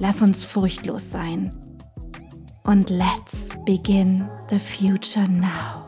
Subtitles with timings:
[0.00, 1.52] Lass uns furchtlos sein.
[2.64, 5.86] Und let's begin the future now.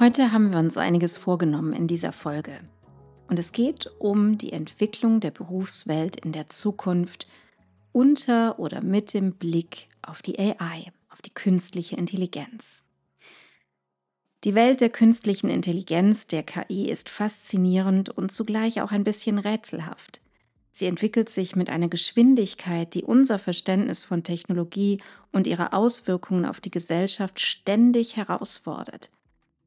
[0.00, 2.60] Heute haben wir uns einiges vorgenommen in dieser Folge.
[3.28, 7.26] Und es geht um die Entwicklung der Berufswelt in der Zukunft
[7.92, 12.84] unter oder mit dem Blick auf die AI, auf die künstliche Intelligenz.
[14.44, 20.20] Die Welt der künstlichen Intelligenz, der KI, ist faszinierend und zugleich auch ein bisschen rätselhaft.
[20.70, 25.00] Sie entwickelt sich mit einer Geschwindigkeit, die unser Verständnis von Technologie
[25.32, 29.08] und ihre Auswirkungen auf die Gesellschaft ständig herausfordert.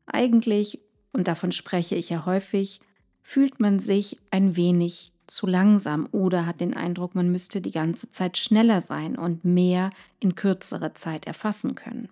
[0.06, 0.80] Eigentlich,
[1.12, 2.80] und davon spreche ich ja häufig,
[3.24, 8.12] fühlt man sich ein wenig zu langsam oder hat den Eindruck, man müsste die ganze
[8.12, 9.90] Zeit schneller sein und mehr
[10.20, 12.10] in kürzerer Zeit erfassen können.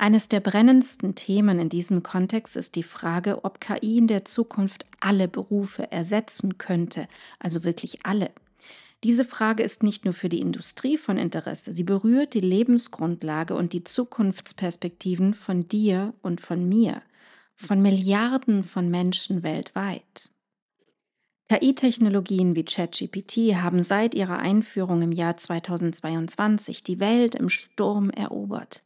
[0.00, 4.86] Eines der brennendsten Themen in diesem Kontext ist die Frage, ob KI in der Zukunft
[5.00, 7.08] alle Berufe ersetzen könnte,
[7.40, 8.30] also wirklich alle.
[9.02, 13.72] Diese Frage ist nicht nur für die Industrie von Interesse, sie berührt die Lebensgrundlage und
[13.72, 17.02] die Zukunftsperspektiven von dir und von mir,
[17.56, 20.30] von Milliarden von Menschen weltweit.
[21.48, 28.84] KI-Technologien wie ChatGPT haben seit ihrer Einführung im Jahr 2022 die Welt im Sturm erobert.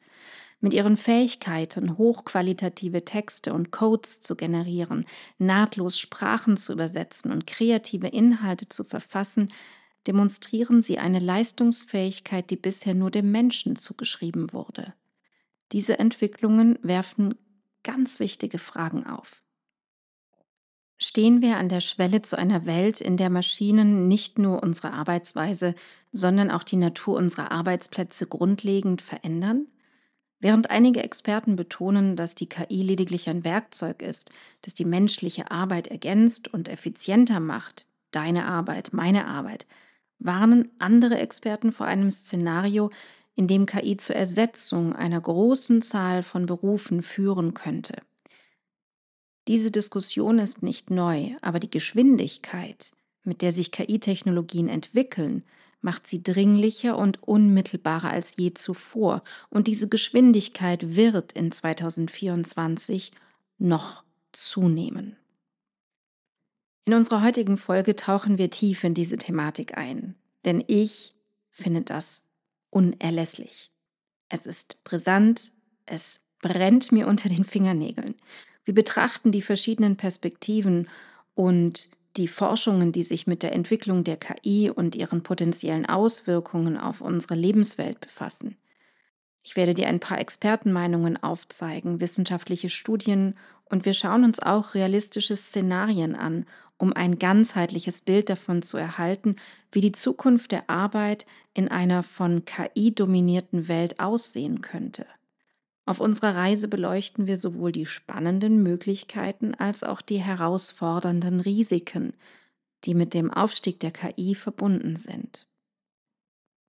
[0.65, 5.06] Mit ihren Fähigkeiten, hochqualitative Texte und Codes zu generieren,
[5.37, 9.53] nahtlos Sprachen zu übersetzen und kreative Inhalte zu verfassen,
[10.06, 14.95] demonstrieren sie eine Leistungsfähigkeit, die bisher nur dem Menschen zugeschrieben wurde.
[15.73, 17.34] Diese Entwicklungen werfen
[17.83, 19.43] ganz wichtige Fragen auf.
[20.97, 25.75] Stehen wir an der Schwelle zu einer Welt, in der Maschinen nicht nur unsere Arbeitsweise,
[26.12, 29.67] sondern auch die Natur unserer Arbeitsplätze grundlegend verändern?
[30.42, 34.32] Während einige Experten betonen, dass die KI lediglich ein Werkzeug ist,
[34.62, 39.69] das die menschliche Arbeit ergänzt und effizienter macht, deine Arbeit, meine Arbeit,
[40.19, 42.91] warnen andere Experten vor einem Szenario,
[43.36, 48.02] in dem KI zur Ersetzung einer großen Zahl von Berufen führen könnte.
[49.47, 52.91] Diese Diskussion ist nicht neu, aber die Geschwindigkeit,
[53.22, 55.44] mit der sich KI-Technologien entwickeln,
[55.82, 59.22] macht sie dringlicher und unmittelbarer als je zuvor.
[59.50, 63.12] Und diese Geschwindigkeit wird in 2024
[63.59, 65.16] noch zunehmen.
[66.84, 71.15] In unserer heutigen Folge tauchen wir tief in diese Thematik ein, denn ich
[71.48, 72.31] finde das
[72.70, 73.70] unerlässlich.
[74.28, 75.53] Es ist brisant,
[75.87, 78.16] es brennt mir unter den Fingernägeln.
[78.64, 80.88] Wir betrachten die verschiedenen Perspektiven
[81.34, 87.00] und die Forschungen, die sich mit der Entwicklung der KI und ihren potenziellen Auswirkungen auf
[87.00, 88.56] unsere Lebenswelt befassen.
[89.43, 93.34] Ich werde dir ein paar Expertenmeinungen aufzeigen, wissenschaftliche Studien
[93.65, 96.47] und wir schauen uns auch realistische Szenarien an,
[96.77, 99.37] um ein ganzheitliches Bild davon zu erhalten,
[99.71, 105.06] wie die Zukunft der Arbeit in einer von KI dominierten Welt aussehen könnte.
[105.84, 112.15] Auf unserer Reise beleuchten wir sowohl die spannenden Möglichkeiten als auch die herausfordernden Risiken,
[112.84, 115.46] die mit dem Aufstieg der KI verbunden sind.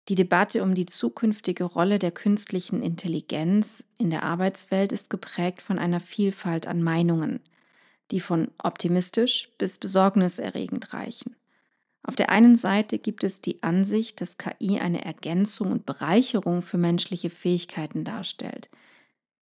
[0.10, 5.80] Die Debatte um die zukünftige Rolle der künstlichen Intelligenz in der Arbeitswelt ist geprägt von
[5.80, 7.40] einer Vielfalt an Meinungen,
[8.12, 11.36] die von optimistisch bis besorgniserregend reichen.
[12.06, 16.80] Auf der einen Seite gibt es die Ansicht, dass KI eine Ergänzung und Bereicherung für
[16.80, 18.72] menschliche Fähigkeiten darstellt–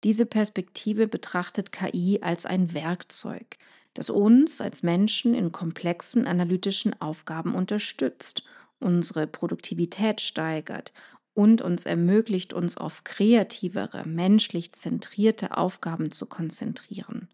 [0.05, 3.57] diese Perspektive betrachtet KI als ein Werkzeug,
[3.95, 8.43] das uns als Menschen in komplexen analytischen Aufgaben unterstützt,
[8.77, 10.93] unsere Produktivität steigert
[11.33, 17.27] und uns ermöglicht, uns auf kreativere, menschlich zentrierte Aufgaben zu konzentrieren.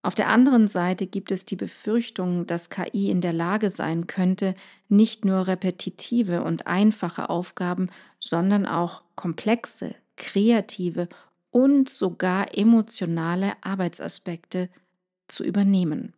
[0.00, 4.54] Auf der anderen Seite gibt es die Befürchtung, dass KI in der Lage sein könnte,
[4.88, 11.10] nicht nur repetitive und einfache Aufgaben, sondern auch komplexe, kreative
[11.56, 14.68] und sogar emotionale Arbeitsaspekte
[15.26, 16.12] zu übernehmen.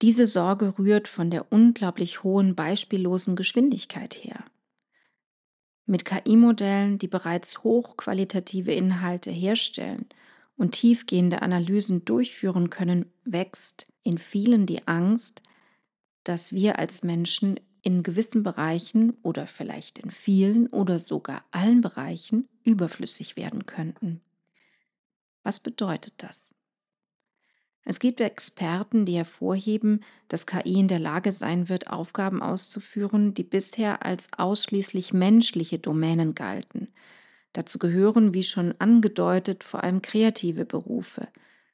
[0.00, 4.46] Diese Sorge rührt von der unglaublich hohen beispiellosen Geschwindigkeit her.
[5.84, 10.06] Mit KI-Modellen, die bereits hochqualitative Inhalte herstellen
[10.56, 15.42] und tiefgehende Analysen durchführen können, wächst in vielen die Angst,
[16.24, 22.48] dass wir als Menschen in gewissen Bereichen oder vielleicht in vielen oder sogar allen Bereichen
[22.64, 24.20] überflüssig werden könnten.
[25.42, 26.54] Was bedeutet das?
[27.84, 33.42] Es gibt Experten, die hervorheben, dass KI in der Lage sein wird, Aufgaben auszuführen, die
[33.42, 36.88] bisher als ausschließlich menschliche Domänen galten,
[37.52, 41.28] Dazu gehören, wie schon angedeutet, vor allem kreative Berufe,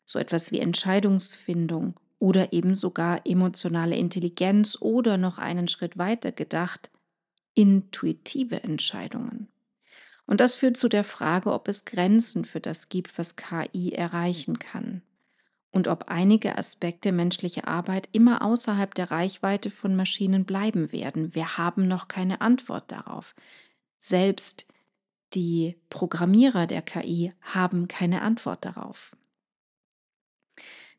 [0.05, 6.91] so etwas wie Entscheidungsfindung oder eben sogar emotionale Intelligenz oder noch einen Schritt weiter gedacht,
[7.55, 9.49] intuitive Entscheidungen.
[10.27, 14.59] Und das führt zu der Frage, ob es Grenzen für das gibt, was KI erreichen
[14.59, 15.03] kann
[15.71, 21.35] und ob einige Aspekte menschlicher Arbeit immer außerhalb der Reichweite von Maschinen bleiben werden.
[21.35, 23.35] Wir haben noch keine Antwort darauf.
[23.99, 24.67] Selbst
[25.35, 29.17] die Programmierer der KI haben keine Antwort darauf.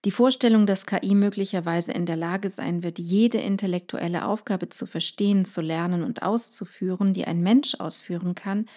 [0.05, 5.44] Die Vorstellung, dass KI möglicherweise in der Lage sein wird, jede intellektuelle Aufgabe zu verstehen,
[5.44, 8.69] zu lernen und auszuführen, die ein Mensch ausführen kann,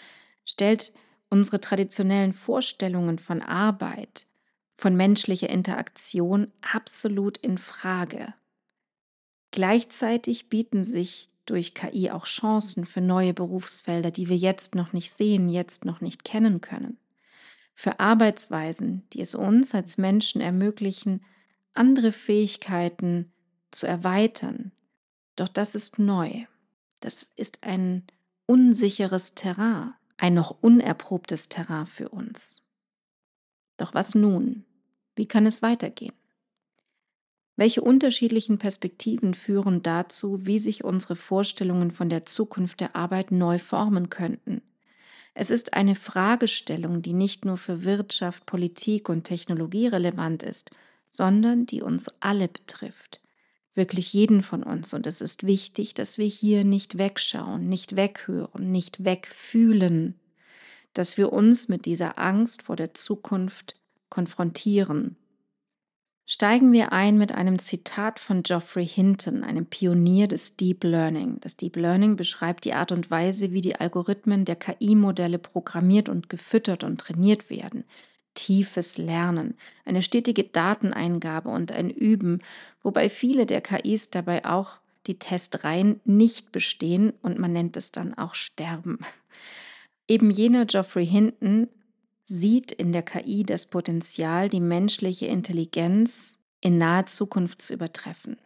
[0.44, 0.92] stellt
[1.28, 4.26] unsere traditionellen Vorstellungen von Arbeit,
[4.74, 8.34] von menschlicher Interaktion absolut in Frage.
[9.50, 15.10] Gleichzeitig bieten sich durch KI auch Chancen für neue Berufsfelder, die wir jetzt noch nicht
[15.10, 16.98] sehen, jetzt noch nicht kennen können.
[17.72, 21.24] Für Arbeitsweisen, die es uns als Menschen ermöglichen,
[21.72, 23.32] andere Fähigkeiten
[23.70, 24.72] zu erweitern.
[25.36, 26.44] Doch das ist neu.
[27.00, 28.04] Das ist ein
[28.46, 32.66] unsicheres Terrain, ein noch unerprobtes Terrain für uns.
[33.76, 34.66] Doch was nun?
[35.16, 36.12] Wie kann es weitergehen?
[37.56, 43.58] Welche unterschiedlichen Perspektiven führen dazu, wie sich unsere Vorstellungen von der Zukunft der Arbeit neu
[43.58, 44.62] formen könnten?
[45.34, 50.70] Es ist eine Fragestellung, die nicht nur für Wirtschaft, Politik und Technologie relevant ist,
[51.08, 53.20] sondern die uns alle betrifft.
[53.74, 54.92] Wirklich jeden von uns.
[54.94, 60.18] Und es ist wichtig, dass wir hier nicht wegschauen, nicht weghören, nicht wegfühlen,
[60.92, 63.76] dass wir uns mit dieser Angst vor der Zukunft
[64.08, 65.16] konfrontieren
[66.32, 71.38] Steigen wir ein mit einem Zitat von Geoffrey Hinton, einem Pionier des Deep Learning.
[71.40, 76.28] Das Deep Learning beschreibt die Art und Weise, wie die Algorithmen der KI-Modelle programmiert und
[76.28, 77.82] gefüttert und trainiert werden.
[78.34, 82.42] Tiefes Lernen, eine stetige Dateneingabe und ein Üben,
[82.84, 84.76] wobei viele der KIs dabei auch
[85.08, 89.00] die Testreihen nicht bestehen und man nennt es dann auch Sterben.
[90.06, 91.66] Eben jener Geoffrey Hinton
[92.30, 98.36] sieht in der KI das Potenzial, die menschliche Intelligenz in naher Zukunft zu übertreffen.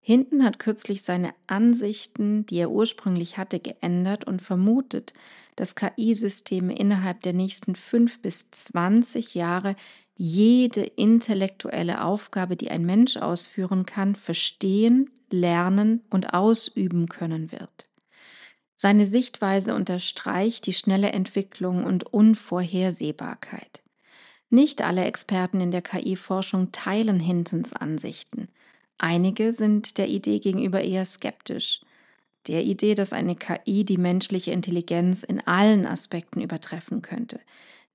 [0.00, 5.12] Hinton hat kürzlich seine Ansichten, die er ursprünglich hatte, geändert und vermutet,
[5.56, 9.76] dass KI-Systeme innerhalb der nächsten fünf bis zwanzig Jahre
[10.16, 17.91] jede intellektuelle Aufgabe, die ein Mensch ausführen kann, verstehen, lernen und ausüben können wird.
[18.82, 23.80] Seine Sichtweise unterstreicht die schnelle Entwicklung und Unvorhersehbarkeit.
[24.50, 28.48] Nicht alle Experten in der KI-Forschung teilen Hintons Ansichten.
[28.98, 31.82] Einige sind der Idee gegenüber eher skeptisch.
[32.48, 37.38] Der Idee, dass eine KI die menschliche Intelligenz in allen Aspekten übertreffen könnte.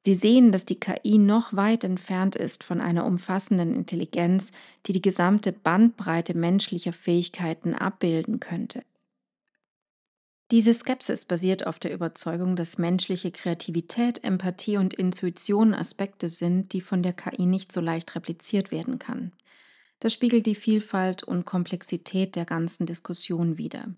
[0.06, 4.51] Sie sehen, dass die KI noch weit entfernt ist von einer umfassenden Intelligenz,
[4.86, 8.84] die die gesamte Bandbreite menschlicher Fähigkeiten abbilden könnte.
[10.50, 16.80] Diese Skepsis basiert auf der Überzeugung, dass menschliche Kreativität, Empathie und Intuition Aspekte sind, die
[16.80, 19.34] von der KI nicht so leicht repliziert werden kann.
[20.00, 23.89] Das spiegelt die Vielfalt und Komplexität der ganzen Diskussion wider.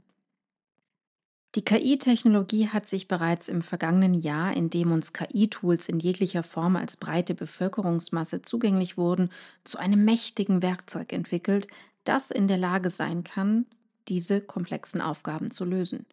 [1.56, 6.75] Die KI-Technologie hat sich bereits im vergangenen Jahr, in dem uns KI-Tools in jeglicher Form
[6.75, 9.32] als breite Bevölkerungsmasse zugänglich wurden,
[9.63, 11.68] zu einem mächtigen Werkzeug entwickelt,
[12.03, 13.65] das in der Lage sein kann,
[14.08, 16.06] diese komplexen Aufgaben zu lösen.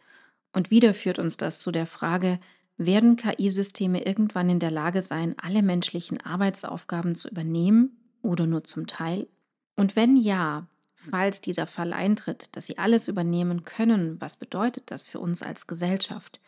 [0.56, 2.40] Und wieder führt uns das zu der Frage,
[2.78, 8.86] werden KI-Systeme irgendwann in der Lage sein, alle menschlichen Arbeitsaufgaben zu übernehmen oder nur zum
[8.86, 9.28] Teil?
[9.74, 15.06] Und wenn ja, falls dieser Fall eintritt, dass sie alles übernehmen können, was bedeutet das
[15.06, 16.40] für uns als Gesellschaft?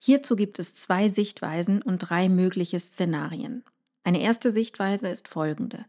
[0.00, 3.62] Hierzu gibt es zwei Sichtweisen und drei mögliche Szenarien.
[4.02, 5.86] Eine erste Sichtweise ist folgende.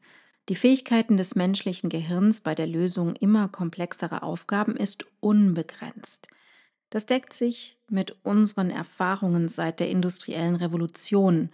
[0.49, 6.27] Die Fähigkeiten des menschlichen Gehirns bei der Lösung immer komplexerer Aufgaben ist unbegrenzt.
[6.89, 11.49] Das deckt sich mit unseren Erfahrungen seit der industriellen Revolution.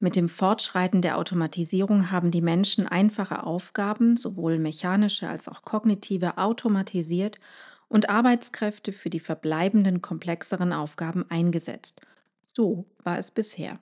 [0.00, 6.38] Mit dem Fortschreiten der Automatisierung haben die Menschen einfache Aufgaben, sowohl mechanische als auch kognitive,
[6.38, 7.38] automatisiert
[7.88, 12.00] und Arbeitskräfte für die verbleibenden komplexeren Aufgaben eingesetzt.
[12.44, 13.78] So war es bisher.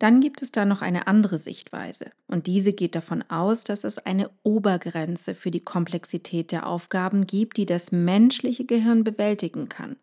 [0.00, 3.98] Dann gibt es da noch eine andere Sichtweise und diese geht davon aus, dass es
[3.98, 9.96] eine Obergrenze für die Komplexität der Aufgaben gibt, die das menschliche Gehirn bewältigen kann.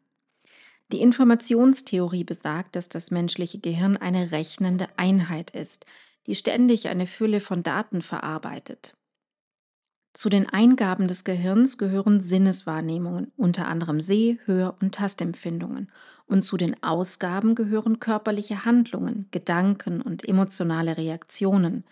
[0.91, 5.87] Die Informationstheorie besagt, dass das menschliche Gehirn eine rechnende Einheit ist,
[6.27, 8.95] die ständig eine Fülle von Daten verarbeitet.
[10.17, 15.91] Zu den Eingaben des Gehirns gehören Sinneswahrnehmungen, unter anderem Seh-, Hör- und Tastempfindungen.
[16.25, 21.83] Und zu den Ausgaben gehören körperliche Handlungen, Gedanken und emotionale Reaktionen.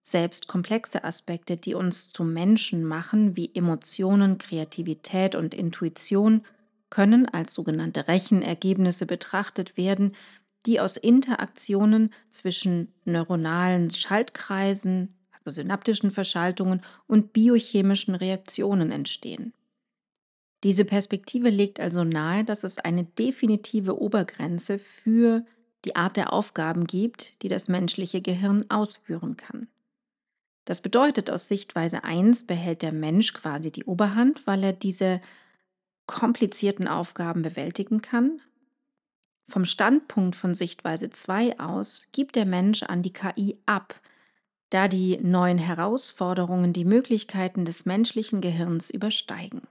[0.00, 6.42] Selbst komplexe Aspekte, die uns zu Menschen machen, wie Emotionen, Kreativität und Intuition,
[6.90, 10.16] können als sogenannte Rechenergebnisse betrachtet werden,
[10.66, 15.14] die aus Interaktionen zwischen neuronalen Schaltkreisen,
[15.48, 19.54] also synaptischen Verschaltungen und biochemischen Reaktionen entstehen.
[20.62, 25.44] Diese Perspektive legt also nahe, dass es eine definitive Obergrenze für
[25.84, 29.68] die Art der Aufgaben gibt, die das menschliche Gehirn ausführen kann.
[30.64, 35.22] Das bedeutet, aus Sichtweise 1 behält der Mensch quasi die Oberhand, weil er diese
[36.06, 38.40] komplizierten Aufgaben bewältigen kann.
[39.48, 43.98] Vom Standpunkt von Sichtweise 2 aus gibt der Mensch an die KI ab,
[44.70, 49.62] da die neuen Herausforderungen die Möglichkeiten des menschlichen Gehirns übersteigen.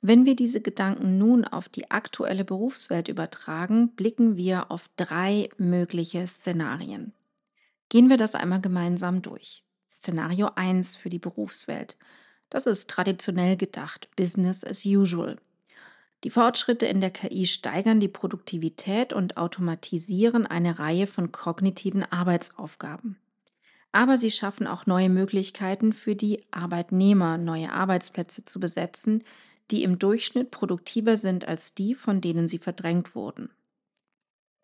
[0.00, 6.26] Wenn wir diese Gedanken nun auf die aktuelle Berufswelt übertragen, blicken wir auf drei mögliche
[6.26, 7.12] Szenarien.
[7.88, 9.62] Gehen wir das einmal gemeinsam durch.
[9.88, 11.98] Szenario 1 für die Berufswelt.
[12.50, 15.38] Das ist traditionell gedacht, Business as usual.
[16.24, 23.21] Die Fortschritte in der KI steigern die Produktivität und automatisieren eine Reihe von kognitiven Arbeitsaufgaben
[23.92, 29.22] aber sie schaffen auch neue Möglichkeiten für die Arbeitnehmer, neue Arbeitsplätze zu besetzen,
[29.70, 33.50] die im Durchschnitt produktiver sind als die, von denen sie verdrängt wurden.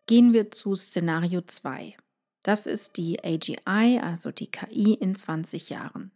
[0.06, 1.94] Gehen wir zu Szenario 2.
[2.42, 6.10] Das ist die AGI, also die KI in 20 Jahren.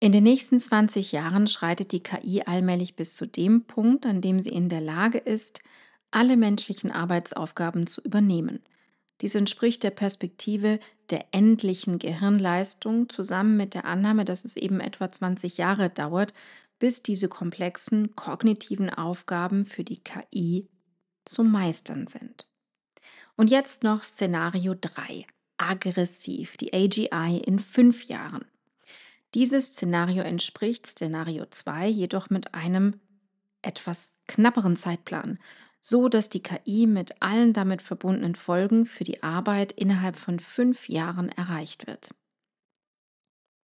[0.00, 4.40] In den nächsten 20 Jahren schreitet die KI allmählich bis zu dem Punkt, an dem
[4.40, 5.62] sie in der Lage ist,
[6.10, 8.60] alle menschlichen Arbeitsaufgaben zu übernehmen.
[9.20, 15.12] Dies entspricht der Perspektive der endlichen Gehirnleistung zusammen mit der Annahme, dass es eben etwa
[15.12, 16.32] 20 Jahre dauert,
[16.78, 20.68] bis diese komplexen kognitiven Aufgaben für die KI
[21.24, 22.48] zu meistern sind.
[23.36, 25.26] Und jetzt noch Szenario 3,
[25.58, 28.44] aggressiv, die AGI in fünf Jahren.
[29.34, 33.00] Dieses Szenario entspricht Szenario 2 jedoch mit einem
[33.62, 35.38] etwas knapperen Zeitplan,
[35.82, 40.88] so dass die KI mit allen damit verbundenen Folgen für die Arbeit innerhalb von fünf
[40.88, 42.14] Jahren erreicht wird.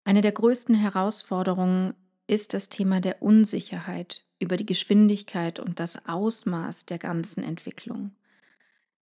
[0.04, 1.94] Eine der größten Herausforderungen
[2.26, 8.10] ist das Thema der Unsicherheit über die Geschwindigkeit und das Ausmaß der ganzen Entwicklung.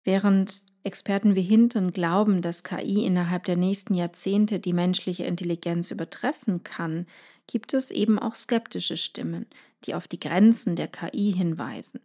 [0.03, 6.63] Während Experten wie Hinton glauben, dass KI innerhalb der nächsten Jahrzehnte die menschliche Intelligenz übertreffen
[6.63, 7.07] kann,
[7.47, 9.47] gibt es eben auch skeptische Stimmen,
[9.85, 12.01] die auf die Grenzen der KI hinweisen.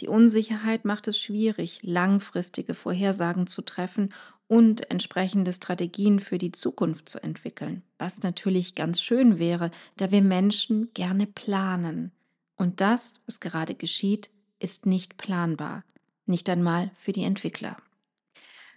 [0.00, 4.12] Die Unsicherheit macht es schwierig, langfristige Vorhersagen zu treffen
[4.48, 10.22] und entsprechende Strategien für die Zukunft zu entwickeln, was natürlich ganz schön wäre, da wir
[10.22, 12.12] Menschen gerne planen.
[12.56, 15.84] Und das, was gerade geschieht, ist nicht planbar,
[16.26, 17.76] nicht einmal für die Entwickler.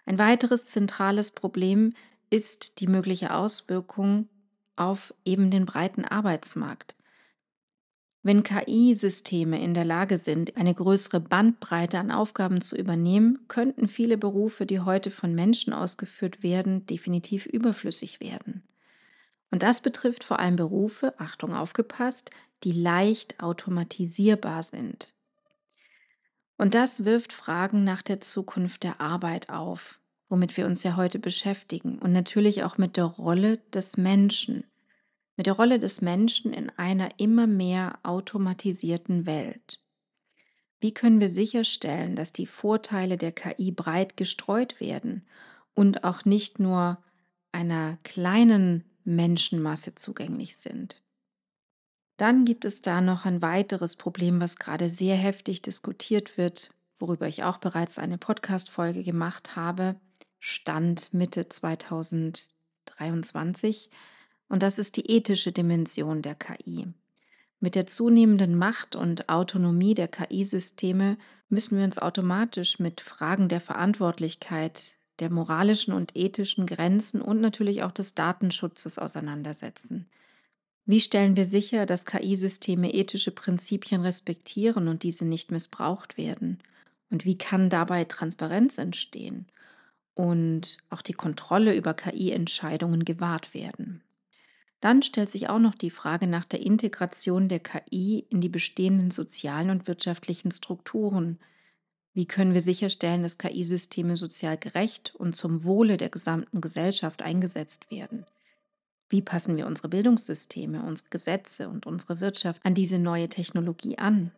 [0.05, 1.93] Ein weiteres zentrales Problem
[2.29, 4.29] ist die mögliche Auswirkung
[4.75, 6.95] auf eben den breiten Arbeitsmarkt.
[8.25, 14.17] Wenn KI-Systeme in der Lage sind, eine größere Bandbreite an Aufgaben zu übernehmen, könnten viele
[14.17, 18.63] Berufe, die heute von Menschen ausgeführt werden, definitiv überflüssig werden.
[19.51, 22.31] Und das betrifft vor allem Berufe, Achtung aufgepasst,
[22.63, 25.13] die leicht automatisierbar sind.
[26.57, 31.19] Und das wirft Fragen nach der Zukunft der Arbeit auf, womit wir uns ja heute
[31.19, 34.63] beschäftigen und natürlich auch mit der Rolle des Menschen
[35.35, 39.81] mit der Rolle des Menschen in einer immer mehr automatisierten Welt.
[40.79, 45.25] Wie können wir sicherstellen, dass die Vorteile der KI breit gestreut werden
[45.73, 46.99] und auch nicht nur
[47.51, 51.01] einer kleinen Menschenmasse zugänglich sind?
[52.17, 57.27] Dann gibt es da noch ein weiteres Problem, was gerade sehr heftig diskutiert wird, worüber
[57.27, 59.99] ich auch bereits eine Podcast-Folge gemacht habe,
[60.39, 63.89] Stand Mitte 2023.
[64.47, 66.87] Und das ist die ethische Dimension der KI.
[67.59, 71.17] Mit der zunehmenden Macht und Autonomie der KI-Systeme
[71.49, 77.83] müssen wir uns automatisch mit Fragen der Verantwortlichkeit, der moralischen und ethischen Grenzen und natürlich
[77.83, 80.07] auch des Datenschutzes auseinandersetzen.
[80.85, 86.59] Wie stellen wir sicher, dass KI-Systeme ethische Prinzipien respektieren und diese nicht missbraucht werden?
[87.09, 89.47] Und wie kann dabei Transparenz entstehen
[90.13, 94.03] und auch die Kontrolle über KI-Entscheidungen gewahrt werden?
[94.81, 99.11] Dann stellt sich auch noch die Frage nach der Integration der KI in die bestehenden
[99.11, 101.39] sozialen und wirtschaftlichen Strukturen.
[102.13, 107.89] Wie können wir sicherstellen, dass KI-Systeme sozial gerecht und zum Wohle der gesamten Gesellschaft eingesetzt
[107.91, 108.25] werden?
[109.09, 114.31] Wie passen wir unsere Bildungssysteme, unsere Gesetze und unsere Wirtschaft an diese neue Technologie an?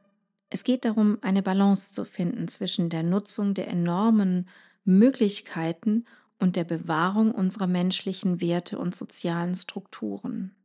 [0.49, 4.47] Es geht darum, eine Balance zu finden zwischen der Nutzung der enormen
[4.85, 6.05] Möglichkeiten
[6.39, 10.55] und der Bewahrung unserer menschlichen Werte und sozialen Strukturen.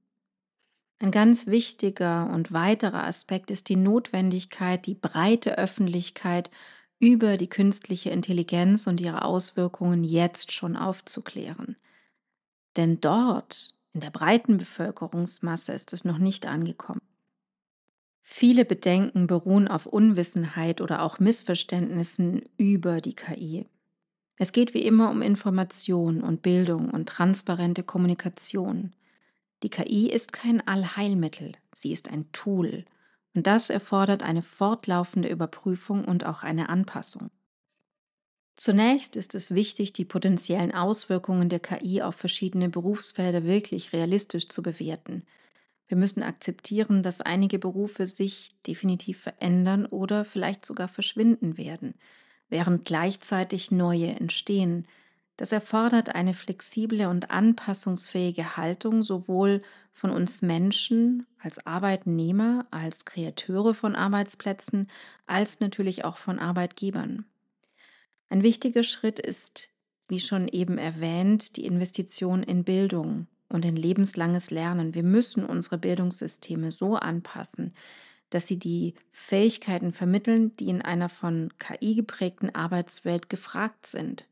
[0.98, 6.50] Ein ganz wichtiger und weiterer Aspekt ist die Notwendigkeit, die breite Öffentlichkeit
[7.00, 11.76] über die künstliche Intelligenz und ihre Auswirkungen jetzt schon aufzuklären.
[12.76, 17.02] Denn dort, in der breiten Bevölkerungsmasse, ist es noch nicht angekommen.
[18.22, 23.66] Viele Bedenken beruhen auf Unwissenheit oder auch Missverständnissen über die KI.
[24.36, 28.92] Es geht wie immer um Information und Bildung und transparente Kommunikation.
[29.62, 32.84] Die KI ist kein Allheilmittel, sie ist ein Tool
[33.34, 37.30] und das erfordert eine fortlaufende Überprüfung und auch eine Anpassung.
[38.56, 44.62] Zunächst ist es wichtig, die potenziellen Auswirkungen der KI auf verschiedene Berufsfelder wirklich realistisch zu
[44.62, 45.24] bewerten.
[45.88, 51.94] Wir müssen akzeptieren, dass einige Berufe sich definitiv verändern oder vielleicht sogar verschwinden werden
[52.52, 54.87] während gleichzeitig neue entstehen.
[55.37, 63.75] Das erfordert eine flexible und anpassungsfähige Haltung sowohl von uns Menschen als Arbeitnehmer, als Kreateure
[63.75, 64.88] von Arbeitsplätzen,
[65.26, 67.24] als natürlich auch von Arbeitgebern.
[68.29, 69.72] Ein wichtiger Schritt ist,
[70.09, 74.94] wie schon eben erwähnt, die Investition in Bildung und in lebenslanges Lernen.
[74.94, 77.74] Wir müssen unsere Bildungssysteme so anpassen,
[78.33, 84.27] dass sie die Fähigkeiten vermitteln, die in einer von KI geprägten Arbeitswelt gefragt sind.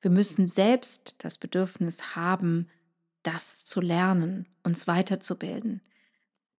[0.00, 2.68] Wir müssen selbst das Bedürfnis haben,
[3.22, 5.82] das zu lernen, uns weiterzubilden.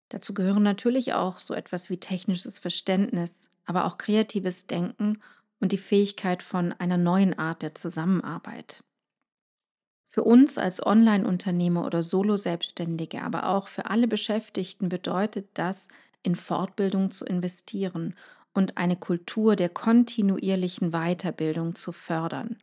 [0.10, 5.22] Dazu gehören natürlich auch so etwas wie technisches Verständnis, aber auch kreatives Denken
[5.60, 8.84] und die Fähigkeit von einer neuen Art der Zusammenarbeit.
[10.06, 15.88] Für uns als Online-Unternehmer oder Solo-Selbstständige, aber auch für alle Beschäftigten bedeutet das,
[16.24, 18.16] in Fortbildung zu investieren
[18.54, 22.58] und eine Kultur der kontinuierlichen Weiterbildung zu fördern.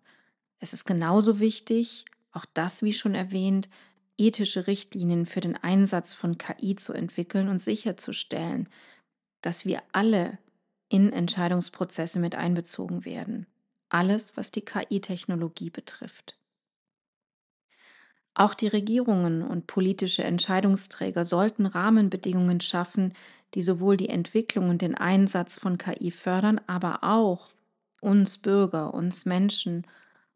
[0.59, 3.69] Es ist genauso wichtig, auch das wie schon erwähnt,
[4.19, 8.69] ethische Richtlinien für den Einsatz von KI zu entwickeln und sicherzustellen,
[9.42, 10.38] dass wir alle
[10.88, 13.47] in Entscheidungsprozesse mit einbezogen werden.
[13.88, 16.38] Alles, was die KI-Technologie betrifft.
[18.35, 23.14] Auch die Regierungen und politische Entscheidungsträger sollten Rahmenbedingungen schaffen,
[23.54, 27.48] die sowohl die Entwicklung und den Einsatz von KI fördern, aber auch
[28.00, 29.87] uns Bürger, uns Menschen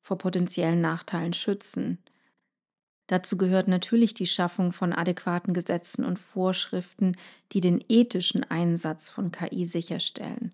[0.00, 1.98] vor potenziellen Nachteilen schützen.
[3.06, 7.16] Dazu gehört natürlich die Schaffung von adäquaten Gesetzen und Vorschriften,
[7.52, 10.52] die den ethischen Einsatz von KI sicherstellen.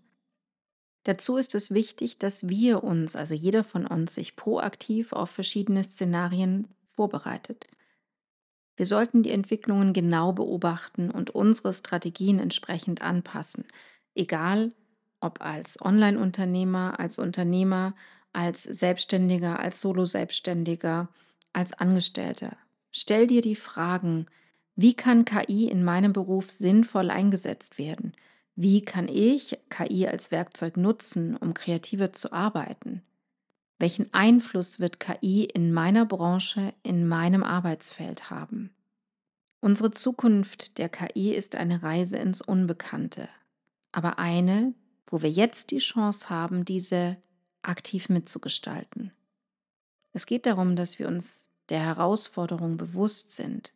[1.05, 5.85] Dazu ist es wichtig, dass wir uns, also jeder von uns, sich proaktiv auf verschiedene
[5.85, 7.67] Szenarien vorbereitet.
[8.77, 13.65] Wir sollten die Entwicklungen genau beobachten und unsere Strategien entsprechend anpassen,
[14.15, 14.73] egal
[15.21, 17.95] ob als Online-Unternehmer, als Unternehmer,
[18.33, 21.09] als Selbstständiger, als Solo-Selbstständiger,
[21.55, 22.57] als Angestellter.
[22.93, 24.27] Stell dir die Fragen,
[24.75, 28.13] wie kann KI in meinem Beruf sinnvoll eingesetzt werden?
[28.57, 33.03] Wie kann ich KI als Werkzeug nutzen, um kreativer zu arbeiten?
[33.79, 38.71] Welchen Einfluss wird KI in meiner Branche, in meinem Arbeitsfeld haben?
[39.61, 43.29] Unsere Zukunft der KI ist eine Reise ins Unbekannte,
[43.93, 44.75] aber eine,
[45.07, 47.17] wo wir jetzt die Chance haben, diese
[47.63, 49.13] aktiv mitzugestalten.
[50.13, 53.75] Es geht darum, dass wir uns der Herausforderung bewusst sind,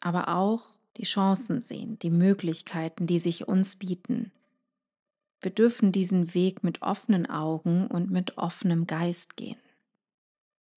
[0.00, 0.62] aber auch
[0.96, 4.32] die Chancen sehen, die Möglichkeiten, die sich uns bieten,
[5.44, 9.60] wir dürfen diesen Weg mit offenen Augen und mit offenem Geist gehen.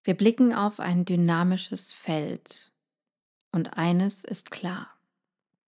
[0.04, 2.72] Wir blicken auf ein dynamisches Feld
[3.52, 4.90] und eines ist klar,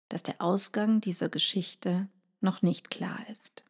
[0.09, 2.09] dass der Ausgang dieser Geschichte
[2.41, 3.63] noch nicht klar ist.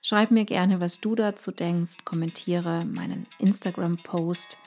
[0.00, 4.58] Schreib mir gerne, was du dazu denkst, kommentiere meinen Instagram-Post.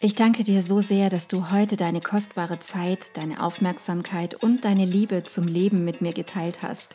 [0.00, 4.84] Ich danke dir so sehr, dass du heute deine kostbare Zeit, deine Aufmerksamkeit und deine
[4.84, 6.94] Liebe zum Leben mit mir geteilt hast.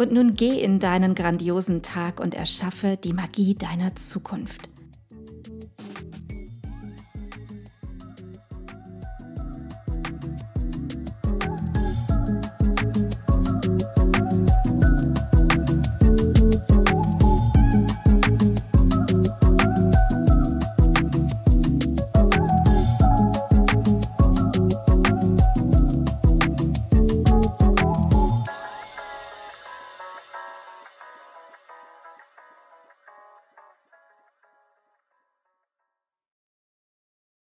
[0.00, 4.69] Und nun geh in deinen grandiosen Tag und erschaffe die Magie deiner Zukunft.